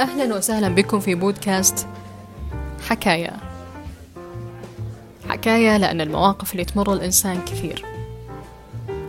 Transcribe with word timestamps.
أهلا 0.00 0.36
وسهلا 0.36 0.68
بكم 0.68 1.00
في 1.00 1.14
بودكاست 1.14 1.86
حكاية 2.88 3.36
حكاية 5.28 5.76
لأن 5.76 6.00
المواقف 6.00 6.52
اللي 6.52 6.64
تمر 6.64 6.92
الإنسان 6.92 7.40
كثير. 7.40 7.84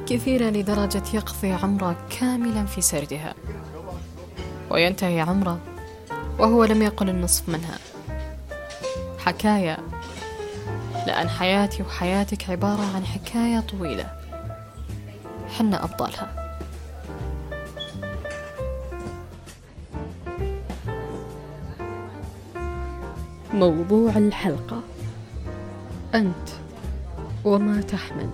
كثيرة 0.08 0.50
لدرجة 0.50 1.04
يقضي 1.14 1.52
عمره 1.52 2.08
كاملا 2.20 2.66
في 2.66 2.82
سردها. 2.82 3.34
وينتهي 4.70 5.22
عمره 5.22 5.60
وهو 6.40 6.64
لم 6.64 6.82
يقل 6.82 7.10
النصف 7.10 7.50
منها. 7.50 7.78
حكاية 9.20 9.78
لأن 11.08 11.30
حياتي 11.30 11.84
وحياتك 11.84 12.50
عبارة 12.50 12.96
عن 12.96 13.06
حكاية 13.06 13.60
طويلة. 13.60 14.12
حنا 15.58 15.84
أبطالها 15.84 16.41
موضوع 23.62 24.18
الحلقة. 24.18 24.82
أنت 26.16 26.50
وما 27.46 27.82
تحمل. 27.82 28.30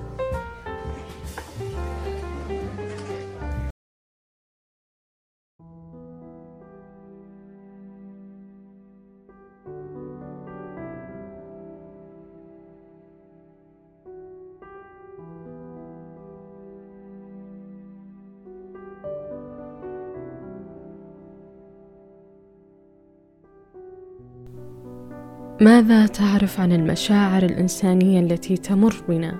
ماذا 25.61 26.05
تعرف 26.05 26.59
عن 26.59 26.71
المشاعر 26.71 27.43
الإنسانية 27.43 28.19
التي 28.19 28.57
تمر 28.57 28.95
بنا؟ 29.09 29.35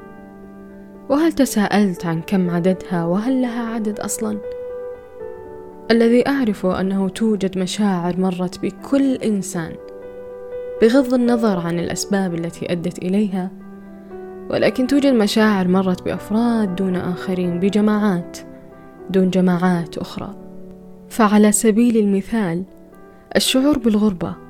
وهل 1.10 1.34
تساءلت 1.34 2.06
عن 2.06 2.22
كم 2.22 2.50
عددها 2.50 3.06
وهل 3.06 3.42
لها 3.42 3.74
عدد 3.74 4.00
أصلا؟ 4.00 4.38
الذي 5.92 6.28
أعرفه 6.28 6.82
أنه 6.82 7.10
توجد 7.10 7.58
مشاعر 7.58 8.20
مرت 8.20 8.60
بكل 8.60 9.16
إنسان 9.16 9.76
بغض 10.82 11.14
النظر 11.14 11.60
عن 11.60 11.80
الأسباب 11.80 12.36
التي 12.36 12.72
أدت 12.72 12.98
إليها 12.98 13.52
ولكن 14.50 14.88
توجد 14.88 15.14
مشاعر 15.14 15.68
مرت 15.68 16.04
بأفراد 16.04 16.76
دون 16.76 16.96
آخرين 16.96 17.60
بجماعات 17.60 18.38
دون 19.10 19.30
جماعات 19.30 19.98
أخرى 19.98 20.36
فعلى 21.10 21.52
سبيل 21.52 21.98
المثال 21.98 22.64
الشعور 23.36 23.78
بالغربة 23.78 24.47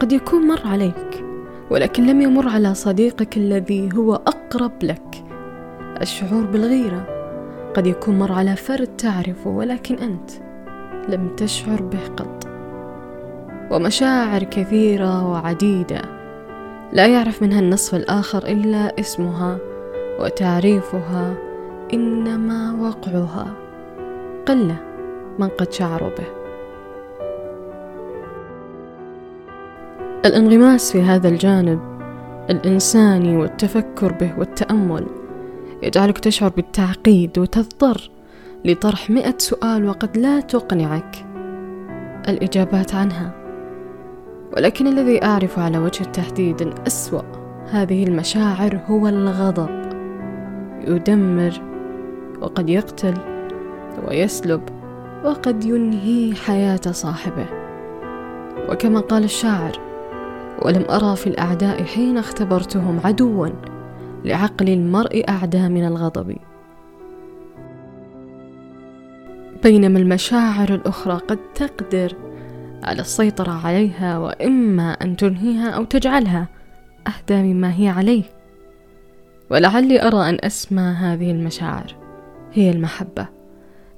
قد 0.00 0.12
يكون 0.12 0.46
مر 0.48 0.60
عليك 0.64 1.24
ولكن 1.70 2.06
لم 2.06 2.20
يمر 2.20 2.48
على 2.48 2.74
صديقك 2.74 3.36
الذي 3.36 3.88
هو 3.94 4.14
أقرب 4.14 4.72
لك. 4.82 5.24
الشعور 6.00 6.44
بالغيرة 6.44 7.06
قد 7.74 7.86
يكون 7.86 8.18
مر 8.18 8.32
على 8.32 8.56
فرد 8.56 8.86
تعرفه 8.86 9.50
ولكن 9.50 9.94
أنت 9.94 10.30
لم 11.08 11.28
تشعر 11.36 11.82
به 11.82 11.98
قط. 12.16 12.48
ومشاعر 13.70 14.42
كثيرة 14.42 15.28
وعديدة 15.28 16.02
لا 16.92 17.06
يعرف 17.06 17.42
منها 17.42 17.60
النصف 17.60 17.94
الآخر 17.94 18.46
إلا 18.46 19.00
اسمها 19.00 19.58
وتعريفها 20.20 21.34
إنما 21.94 22.72
وقعها. 22.72 23.46
قلة 24.46 24.76
من 25.38 25.48
قد 25.48 25.72
شعروا 25.72 26.08
به. 26.08 26.37
الانغماس 30.24 30.92
في 30.92 31.02
هذا 31.02 31.28
الجانب 31.28 31.80
الإنساني 32.50 33.36
والتفكر 33.36 34.12
به 34.12 34.38
والتأمل 34.38 35.06
يجعلك 35.82 36.18
تشعر 36.18 36.48
بالتعقيد 36.48 37.38
وتضطر 37.38 38.10
لطرح 38.64 39.10
مئة 39.10 39.34
سؤال 39.38 39.88
وقد 39.88 40.16
لا 40.16 40.40
تقنعك 40.40 41.26
الإجابات 42.28 42.94
عنها. 42.94 43.34
ولكن 44.56 44.86
الذي 44.86 45.24
أعرف 45.24 45.58
على 45.58 45.78
وجه 45.78 46.02
التحديد 46.02 46.62
أن 46.62 46.72
أسوأ 46.86 47.22
هذه 47.70 48.04
المشاعر 48.04 48.80
هو 48.86 49.08
الغضب. 49.08 49.70
يدمر 50.86 51.60
وقد 52.40 52.70
يقتل 52.70 53.14
ويسلب 54.08 54.62
وقد 55.24 55.64
ينهي 55.64 56.34
حياة 56.34 56.80
صاحبه. 56.90 57.46
وكما 58.68 59.00
قال 59.00 59.24
الشاعر 59.24 59.87
ولم 60.62 60.84
أرى 60.90 61.16
في 61.16 61.26
الأعداء 61.26 61.84
حين 61.84 62.18
اختبرتهم 62.18 63.00
عدوا 63.04 63.48
لعقل 64.24 64.68
المرء 64.68 65.24
أعدى 65.28 65.68
من 65.68 65.84
الغضب. 65.86 66.36
بينما 69.62 69.98
المشاعر 69.98 70.74
الأخرى 70.74 71.14
قد 71.14 71.38
تقدر 71.54 72.16
على 72.82 73.00
السيطرة 73.00 73.66
عليها 73.66 74.18
وإما 74.18 74.92
أن 74.92 75.16
تنهيها 75.16 75.70
أو 75.70 75.84
تجعلها 75.84 76.48
أهدى 77.06 77.42
مما 77.42 77.74
هي 77.74 77.88
عليه. 77.88 78.22
ولعلي 79.50 80.02
أرى 80.02 80.28
أن 80.28 80.38
أسمى 80.40 80.82
هذه 80.82 81.30
المشاعر 81.30 81.96
هي 82.52 82.70
المحبة 82.70 83.26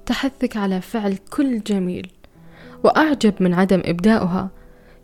تحثك 0.06 0.56
على 0.56 0.81
فعل 0.81 1.16
كل 1.16 1.62
جميل 1.62 2.10
وأعجب 2.84 3.34
من 3.41 3.54
عدم 3.54 3.82
إبداؤها 3.84 4.50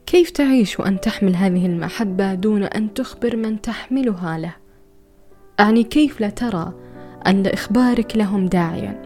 كيف 0.07 0.31
تعيش 0.31 0.81
وأن 0.81 1.01
تحمل 1.01 1.37
هذه 1.37 1.67
المحبة 1.67 2.35
دون 2.35 2.63
أن 2.63 2.95
تخبر 2.95 3.37
من 3.37 3.61
تحملها 3.61 4.39
له؟ 4.39 4.55
أعني 5.61 5.85
كيف 5.85 6.21
لا 6.21 6.29
ترى 6.29 6.73
أن 7.27 7.43
لإخبارك 7.43 8.17
لهم 8.17 8.47
داعيا؟ 8.47 9.03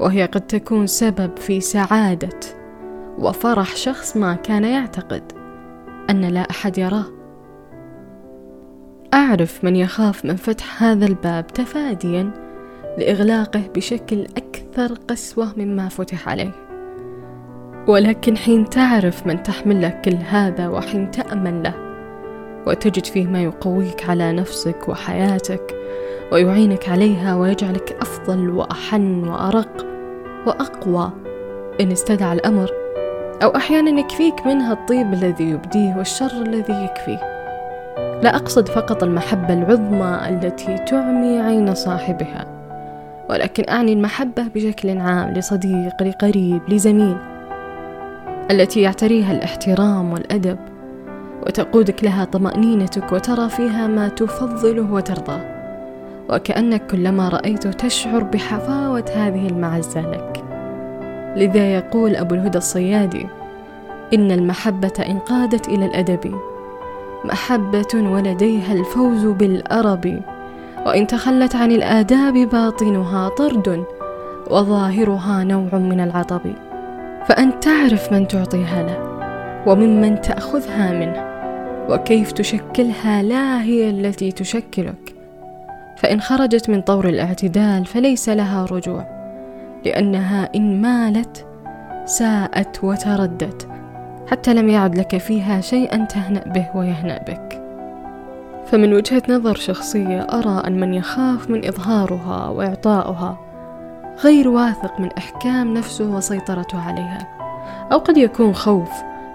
وهي 0.00 0.26
قد 0.26 0.40
تكون 0.46 0.86
سبب 0.86 1.36
في 1.36 1.60
سعادة 1.60 2.40
وفرح 3.18 3.76
شخص 3.76 4.16
ما 4.16 4.34
كان 4.34 4.64
يعتقد 4.64 5.32
أن 6.10 6.24
لا 6.24 6.50
أحد 6.50 6.78
يراه. 6.78 7.06
أعرف 9.14 9.64
من 9.64 9.76
يخاف 9.76 10.24
من 10.24 10.36
فتح 10.36 10.82
هذا 10.82 11.06
الباب 11.06 11.46
تفاديا 11.46 12.30
لإغلاقه 12.98 13.62
بشكل 13.74 14.26
أكثر 14.36 14.94
قسوة 14.94 15.54
مما 15.56 15.88
فتح 15.88 16.28
عليه. 16.28 16.63
ولكن 17.86 18.36
حين 18.36 18.70
تعرف 18.70 19.26
من 19.26 19.42
تحمل 19.42 19.82
لك 19.82 20.00
كل 20.00 20.16
هذا 20.28 20.68
وحين 20.68 21.10
تأمن 21.10 21.62
له 21.62 21.74
وتجد 22.66 23.04
فيه 23.04 23.26
ما 23.26 23.42
يقويك 23.42 24.08
على 24.08 24.32
نفسك 24.32 24.88
وحياتك 24.88 25.74
ويعينك 26.32 26.88
عليها 26.88 27.34
ويجعلك 27.36 27.96
أفضل 28.00 28.50
وأحن 28.50 29.28
وأرق 29.28 29.86
وأقوى. 30.46 31.10
إن 31.80 31.92
استدعى 31.92 32.32
الأمر 32.32 32.70
أو 33.42 33.56
أحيانا 33.56 34.00
يكفيك 34.00 34.46
منها 34.46 34.72
الطيب 34.72 35.12
الذي 35.12 35.44
يبديه 35.44 35.94
والشر 35.96 36.32
الذي 36.42 36.84
يكفيه. 36.84 37.20
لا 38.22 38.36
أقصد 38.36 38.68
فقط 38.68 39.02
المحبة 39.02 39.54
العظمى 39.54 40.20
التي 40.28 40.78
تعمي 40.78 41.40
عين 41.40 41.74
صاحبها 41.74 42.46
ولكن 43.30 43.64
أعني 43.68 43.92
المحبة 43.92 44.42
بشكل 44.54 44.98
عام 44.98 45.34
لصديق 45.34 46.02
لقريب 46.02 46.60
لزميل. 46.68 47.33
التي 48.50 48.80
يعتريها 48.80 49.32
الاحترام 49.32 50.12
والأدب 50.12 50.58
وتقودك 51.46 52.04
لها 52.04 52.24
طمأنينتك 52.24 53.12
وترى 53.12 53.48
فيها 53.48 53.86
ما 53.86 54.08
تفضله 54.08 54.92
وترضاه. 54.92 55.40
وكأنك 56.30 56.86
كلما 56.86 57.28
رأيته 57.28 57.70
تشعر 57.70 58.22
بحفاوة 58.22 59.04
هذه 59.14 59.46
المعزة 59.46 60.00
لك. 60.00 60.44
لذا 61.36 61.74
يقول 61.74 62.16
أبو 62.16 62.34
الهدى 62.34 62.58
الصيادي 62.58 63.26
إن 64.14 64.30
المحبة 64.30 64.92
إن 65.08 65.18
قادت 65.18 65.68
إلى 65.68 65.86
الأدب 65.86 66.34
محبة 67.24 67.94
ولديها 67.94 68.72
الفوز 68.72 69.24
بالأرب. 69.24 70.20
وإن 70.86 71.06
تخلت 71.06 71.56
عن 71.56 71.72
الآداب 71.72 72.34
باطنها 72.34 73.28
طرد 73.28 73.84
وظاهرها 74.50 75.44
نوع 75.44 75.74
من 75.74 76.00
العطب. 76.00 76.40
فأنت 77.28 77.64
تعرف 77.64 78.12
من 78.12 78.28
تعطيها 78.28 78.82
له 78.82 79.14
وممن 79.66 80.20
تأخذها 80.20 80.92
منه 80.92 81.34
وكيف 81.88 82.32
تشكلها 82.32 83.22
لا 83.22 83.62
هي 83.62 83.90
التي 83.90 84.32
تشكلك. 84.32 85.14
فإن 85.96 86.20
خرجت 86.20 86.70
من 86.70 86.80
طور 86.80 87.08
الاعتدال 87.08 87.86
فليس 87.86 88.28
لها 88.28 88.64
رجوع 88.64 89.06
لأنها 89.84 90.48
إن 90.54 90.82
مالت 90.82 91.46
ساءت 92.04 92.84
وتردت 92.84 93.68
حتى 94.30 94.54
لم 94.54 94.68
يعد 94.68 94.98
لك 94.98 95.16
فيها 95.16 95.60
شيئا 95.60 96.04
تهنأ 96.04 96.44
به 96.46 96.66
ويهنأ 96.74 97.18
بك. 97.28 97.62
فمن 98.66 98.94
وجهة 98.94 99.22
نظر 99.28 99.54
شخصية 99.54 100.20
أرى 100.20 100.62
أن 100.66 100.80
من 100.80 100.94
يخاف 100.94 101.50
من 101.50 101.66
إظهارها 101.66 102.48
وإعطاؤها 102.48 103.38
غير 104.18 104.48
واثق 104.48 105.00
من 105.00 105.08
إحكام 105.18 105.74
نفسه 105.74 106.16
وسيطرته 106.16 106.80
عليها 106.80 107.38
أو 107.92 107.98
قد 107.98 108.16
يكون 108.16 108.54
خوف 108.54 108.90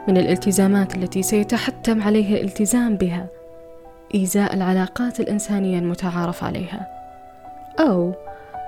من 0.07 0.17
الالتزامات 0.17 0.95
التي 0.95 1.23
سيتحتم 1.23 2.01
عليه 2.01 2.35
الالتزام 2.35 2.95
بها 2.95 3.27
إيذاء 4.15 4.53
العلاقات 4.53 5.19
الإنسانية 5.19 5.79
المتعارف 5.79 6.43
عليها 6.43 6.87
أو 7.79 8.13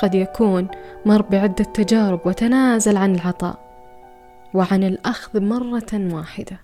قد 0.01 0.15
يكون 0.15 0.67
مر 1.05 1.21
بعدة 1.21 1.63
تجارب 1.63 2.19
وتنازل 2.25 2.97
عن 2.97 3.15
العطاء 3.15 3.59
وعن 4.53 4.83
الأخذ 4.83 5.41
مرة 5.41 6.15
واحدة 6.15 6.57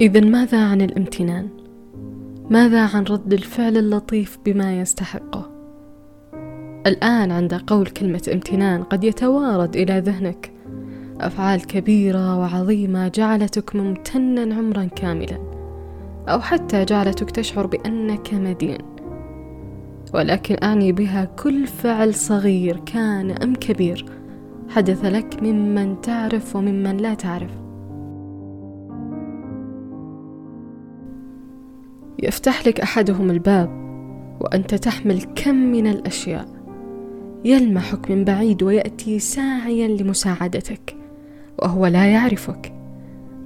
إذا 0.00 0.20
ماذا 0.20 0.70
عن 0.70 0.80
الامتنان؟ 0.80 1.67
ماذا 2.50 2.86
عن 2.86 3.04
رد 3.04 3.32
الفعل 3.32 3.76
اللطيف 3.76 4.38
بما 4.46 4.80
يستحقه؟ 4.80 5.50
الآن 6.86 7.30
عند 7.30 7.54
قول 7.54 7.86
كلمة 7.86 8.30
امتنان 8.32 8.82
قد 8.82 9.04
يتوارد 9.04 9.76
إلى 9.76 9.98
ذهنك. 9.98 10.52
أفعال 11.20 11.66
كبيرة 11.66 12.38
وعظيمة 12.38 13.08
جعلتك 13.08 13.76
ممتنا 13.76 14.54
عمرا 14.54 14.84
كاملا 14.84 15.38
أو 16.28 16.40
حتى 16.40 16.84
جعلتك 16.84 17.30
تشعر 17.30 17.66
بأنك 17.66 18.34
مدين. 18.34 18.78
ولكن 20.14 20.56
أعني 20.62 20.92
بها 20.92 21.24
كل 21.24 21.66
فعل 21.66 22.14
صغير 22.14 22.76
كان 22.76 23.30
أم 23.30 23.54
كبير 23.54 24.06
حدث 24.68 25.04
لك 25.04 25.42
ممن 25.42 26.00
تعرف 26.00 26.56
وممن 26.56 26.96
لا 26.96 27.14
تعرف. 27.14 27.67
يفتح 32.22 32.66
لك 32.66 32.80
أحدهم 32.80 33.30
الباب 33.30 33.70
وأنت 34.40 34.74
تحمل 34.74 35.22
كم 35.34 35.54
من 35.54 35.86
الأشياء. 35.86 36.48
يلمحك 37.44 38.10
من 38.10 38.24
بعيد 38.24 38.62
ويأتي 38.62 39.18
ساعيا 39.18 39.88
لمساعدتك 39.88 40.96
وهو 41.58 41.86
لا 41.86 42.06
يعرفك. 42.06 42.72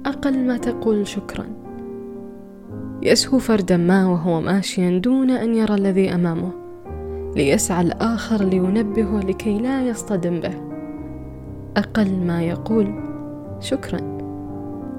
أقل 0.05 0.39
ما 0.39 0.57
تقول 0.57 1.07
شكرا. 1.07 1.45
يسهو 3.01 3.39
فردا 3.39 3.77
ما 3.77 4.07
وهو 4.07 4.41
ماشيا 4.41 4.97
دون 4.97 5.29
أن 5.29 5.55
يرى 5.55 5.75
الذي 5.75 6.15
أمامه 6.15 6.51
ليسعى 7.35 7.81
الآخر 7.81 8.43
لينبهه 8.43 9.19
لكي 9.19 9.59
لا 9.59 9.87
يصطدم 9.87 10.39
به. 10.39 10.53
أقل 11.77 12.11
ما 12.11 12.43
يقول 12.43 12.93
شكرا. 13.59 14.12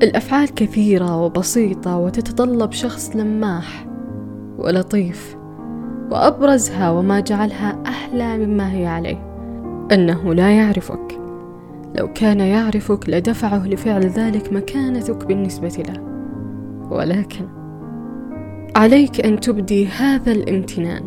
الأفعال 0.04 0.54
كثيرة 0.54 1.16
وبسيطة 1.22 1.96
وتتطلب 1.96 2.72
شخص 2.72 3.16
لماح 3.16 3.86
ولطيف 4.58 5.36
وأبرزها 6.10 6.90
وما 6.90 7.20
جعلها 7.20 7.82
أحلى 7.86 8.38
مما 8.38 8.72
هي 8.72 8.86
عليه. 8.86 9.34
أنه 9.92 10.34
لا 10.34 10.50
يعرفك. 10.50 11.20
لو 11.98 12.12
كان 12.12 12.40
يعرفك 12.40 13.08
لدفعه 13.08 13.68
لفعل 13.68 14.02
ذلك 14.02 14.52
مكانتك 14.52 15.26
بالنسبة 15.26 15.82
له. 15.88 16.00
ولكن 16.90 17.48
عليك 18.76 19.26
أن 19.26 19.40
تبدي 19.40 19.86
هذا 19.86 20.32
الامتنان 20.32 21.02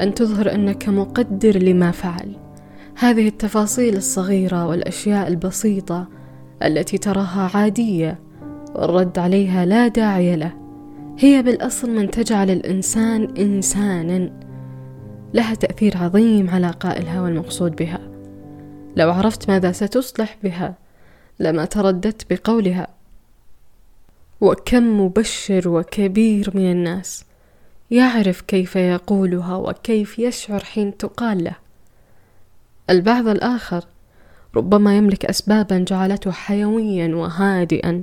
أن 0.00 0.14
تظهر 0.14 0.54
أنك 0.54 0.88
مقدر 0.88 1.58
لما 1.58 1.90
فعل. 1.90 2.36
هذه 2.98 3.28
التفاصيل 3.28 3.96
الصغيرة 3.96 4.66
والأشياء 4.66 5.28
البسيطة 5.28 6.17
التي 6.62 6.98
تراها 6.98 7.50
عادية 7.54 8.18
والرد 8.74 9.18
عليها 9.18 9.66
لا 9.66 9.88
داعي 9.88 10.36
له. 10.36 10.52
هي 11.18 11.42
بالأصل 11.42 11.90
من 11.90 12.10
تجعل 12.10 12.50
الإنسان 12.50 13.34
إنسانا 13.38 14.30
لها 15.34 15.54
تأثير 15.54 15.96
عظيم 15.96 16.50
على 16.50 16.70
قائلها 16.70 17.22
والمقصود 17.22 17.76
بها. 17.76 18.00
لو 18.96 19.12
عرفت 19.12 19.50
ماذا 19.50 19.72
ستصلح 19.72 20.36
بها 20.42 20.74
لما 21.40 21.64
ترددت 21.64 22.32
بقولها. 22.32 22.86
وكم 24.40 25.00
مبشر 25.00 25.68
وكبير 25.68 26.50
من 26.54 26.70
الناس 26.70 27.24
يعرف 27.90 28.40
كيف 28.40 28.76
يقولها 28.76 29.56
وكيف 29.56 30.18
يشعر 30.18 30.64
حين 30.64 30.96
تقال 30.96 31.44
له. 31.44 31.56
البعض 32.90 33.28
الآخر 33.28 33.84
ربما 34.56 34.96
يملك 34.96 35.24
أسبابا 35.24 35.78
جعلته 35.78 36.30
حيويا 36.30 37.14
وهادئا 37.14 38.02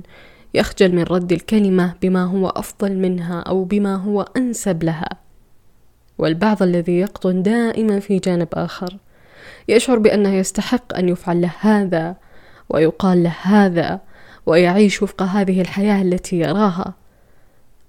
يخجل 0.54 0.94
من 0.94 1.02
رد 1.02 1.32
الكلمة 1.32 1.94
بما 2.02 2.24
هو 2.24 2.48
أفضل 2.48 2.96
منها 2.96 3.40
أو 3.40 3.64
بما 3.64 3.94
هو 3.94 4.22
أنسب 4.36 4.84
لها. 4.84 5.08
والبعض 6.18 6.62
الذي 6.62 6.98
يقطن 6.98 7.42
دائما 7.42 8.00
في 8.00 8.18
جانب 8.18 8.48
آخر 8.52 8.96
يشعر 9.68 9.98
بأنه 9.98 10.34
يستحق 10.34 10.96
أن 10.96 11.08
يفعل 11.08 11.40
له 11.40 11.52
هذا 11.60 12.16
ويقال 12.68 13.22
له 13.22 13.34
هذا 13.42 14.00
ويعيش 14.46 15.02
وفق 15.02 15.22
هذه 15.22 15.60
الحياة 15.60 16.02
التي 16.02 16.38
يراها. 16.38 16.94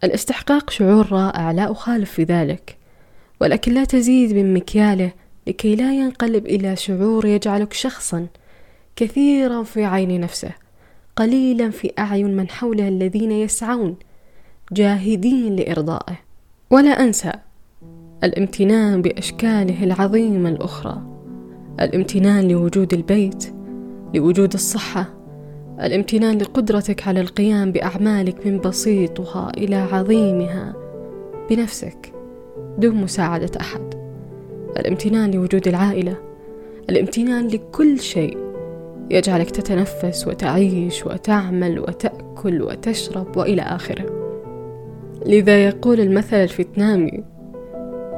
الاستحقاق 0.04 0.70
شعور 0.70 1.12
رائع 1.12 1.52
لا 1.52 1.72
أخالف 1.72 2.12
في 2.12 2.24
ذلك 2.24 2.78
ولكن 3.42 3.74
لا 3.74 3.84
تزيد 3.84 4.34
من 4.34 4.54
مكياله 4.54 5.12
لكي 5.48 5.76
لا 5.76 5.94
ينقلب 5.94 6.46
إلى 6.46 6.76
شعور 6.76 7.26
يجعلك 7.26 7.74
شخصا 7.74 8.28
كثيرا 8.98 9.64
في 9.64 9.86
عين 9.86 10.22
نفسه 10.22 10.52
قليلا 11.16 11.70
في 11.70 11.92
أعين 12.00 12.38
من 12.38 12.50
حوله 12.50 12.88
الذين 12.88 13.32
يسعون 13.32 13.96
جاهدين 14.72 15.56
لإرضائه. 15.56 16.20
ولا 16.72 16.90
أنسى 16.90 17.32
الامتنان 18.24 19.02
بأشكاله 19.02 19.84
العظيمة 19.84 20.50
الأخرى 20.50 21.02
الامتنان 21.80 22.48
لوجود 22.48 22.94
البيت 22.94 23.54
لوجود 24.14 24.54
الصحة 24.54 25.14
الامتنان 25.82 26.38
لقدرتك 26.38 27.08
على 27.08 27.22
القيام 27.22 27.72
بأعمالك 27.72 28.48
من 28.48 28.60
بسيطها 28.60 29.52
إلى 29.58 29.76
عظيمها 29.76 30.76
بنفسك 31.50 32.14
دون 32.78 32.96
مساعدة 32.96 33.52
أحد. 33.60 33.96
الامتنان 34.78 35.32
لوجود 35.32 35.68
العائلة 35.68 36.18
الامتنان 36.90 37.48
لكل 37.48 38.00
شيء. 38.00 38.47
يجعلك 39.10 39.52
تتنفس 39.52 40.28
وتعيش 40.28 41.06
وتعمل 41.06 41.80
وتأكل 41.80 42.62
وتشرب 42.62 43.38
وإلى 43.38 43.62
آخره. 43.62 44.06
لذا 45.26 45.66
يقول 45.66 46.00
المثل 46.00 46.36
الفيتنامي 46.36 47.24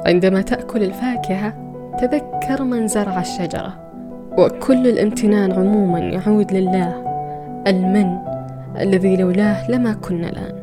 عندما 0.06 0.40
تأكل 0.40 0.82
الفاكهة 0.82 1.70
تذكر 2.00 2.64
من 2.64 2.88
زرع 2.88 3.20
الشجرة 3.20 3.90
وكل 4.38 4.86
الامتنان 4.86 5.52
عموما 5.52 5.98
يعود 5.98 6.52
لله 6.52 7.04
المن 7.66 8.18
الذي 8.80 9.16
لولاه 9.16 9.70
لما 9.70 9.92
كنا 9.92 10.28
الآن. 10.28 10.60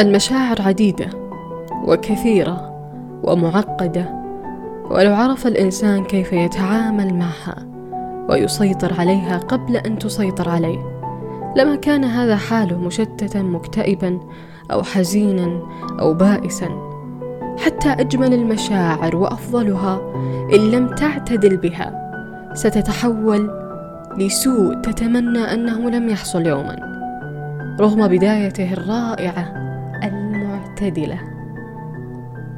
المشاعر 0.00 0.62
عديدة 0.62 1.06
وكثيرة 1.84 2.72
ومعقدة 3.24 4.08
ولو 4.90 5.14
عرف 5.14 5.46
الإنسان 5.46 6.04
كيف 6.04 6.32
يتعامل 6.32 7.14
معها 7.14 7.75
ويسيطر 8.28 9.00
عليها 9.00 9.38
قبل 9.38 9.76
أن 9.76 9.98
تسيطر 9.98 10.48
عليه. 10.48 10.78
لما 11.56 11.76
كان 11.76 12.04
هذا 12.04 12.36
حاله 12.36 12.78
مشتتا 12.78 13.42
مكتئبا 13.42 14.20
أو 14.72 14.82
حزينا 14.82 15.62
أو 16.00 16.14
بائسا 16.14 16.68
حتى 17.58 17.88
أجمل 17.88 18.34
المشاعر 18.34 19.16
وأفضلها 19.16 20.00
إن 20.54 20.70
لم 20.70 20.94
تعتدل 20.94 21.56
بها. 21.56 22.06
ستتحول 22.54 23.50
لسوء 24.18 24.74
تتمنى 24.74 25.38
أنه 25.38 25.90
لم 25.90 26.08
يحصل 26.08 26.46
يوما. 26.46 26.76
رغم 27.80 28.08
بدايته 28.08 28.72
الرائعة 28.72 29.52
المعتدلة. 30.04 31.18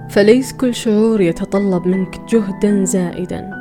فليس 0.09 0.53
كل 0.53 0.75
شعور 0.75 1.21
يتطلب 1.21 1.87
منك 1.87 2.21
جهدا 2.29 2.85
زائدا. 2.85 3.58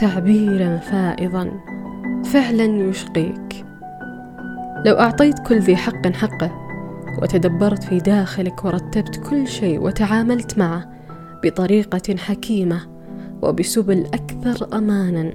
تعبيرا 0.00 0.76
فائضا. 0.76 1.50
فعلا 2.24 2.64
يشقيك. 2.64 3.64
لو 4.86 4.94
أعطيت 4.94 5.38
كل 5.38 5.58
ذي 5.58 5.76
حق 5.76 6.06
حقه 6.06 6.52
وتدبرت 7.22 7.84
في 7.84 7.98
داخلك 7.98 8.64
ورتبت 8.64 9.16
كل 9.16 9.48
شيء 9.48 9.80
وتعاملت 9.80 10.58
معه 10.58 10.90
بطريقة 11.44 12.16
حكيمة 12.16 12.80
وبسبل 13.42 14.06
أكثر 14.14 14.78
أمانا. 14.78 15.32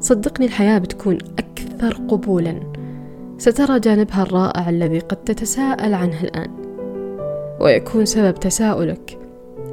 صدقني 0.00 0.46
الحياة 0.46 0.78
بتكون 0.78 1.18
أكثر 1.38 1.92
قبولا. 2.08 2.60
سترى 3.38 3.80
جانبها 3.80 4.22
الرائع 4.22 4.68
الذي 4.68 4.98
قد 4.98 5.16
تتساءل 5.16 5.94
عنه 5.94 6.20
الآن. 6.22 6.50
ويكون 7.60 8.04
سبب 8.04 8.34
تساؤلك 8.34 9.18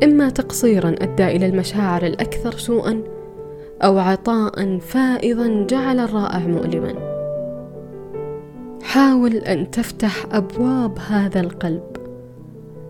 إما 0.03 0.29
تقصيرا 0.29 0.89
أدى 0.89 1.27
إلى 1.27 1.45
المشاعر 1.45 2.05
الأكثر 2.05 2.51
سوءا 2.51 3.16
أو 3.83 3.99
عطاء 3.99 4.77
فائضا 4.77 5.65
جعل 5.69 5.99
الرائع 5.99 6.39
مؤلما. 6.39 6.93
حاول 8.83 9.33
أن 9.33 9.71
تفتح 9.71 10.25
أبواب 10.31 10.99
هذا 11.07 11.39
القلب. 11.39 11.83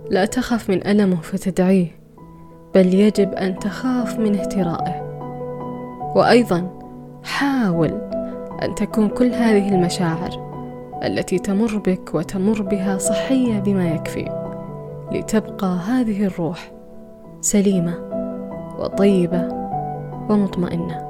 لا 0.09 0.25
تخف 0.25 0.69
من 0.69 0.87
ألمه 0.87 1.21
فتدعيه 1.21 1.87
بل 2.75 2.93
يجب 2.93 3.33
أن 3.33 3.59
تخاف 3.59 4.19
من 4.19 4.35
اهترائه. 4.39 5.07
وأيضا 6.15 6.79
حاول 7.23 7.91
أن 8.63 8.75
تكون 8.75 9.09
كل 9.09 9.31
هذه 9.33 9.69
المشاعر 9.75 10.47
التي 11.03 11.39
تمر 11.39 11.77
بك 11.77 12.15
وتمر 12.15 12.61
بها 12.61 12.97
صحية 12.97 13.59
بما 13.59 13.89
يكفي 13.89 14.47
لتبقى 15.11 15.67
هذه 15.67 16.25
الروح 16.25 16.71
سليمة 17.41 17.93
وطيبة. 18.79 19.66
ومطمئنه 20.29 21.06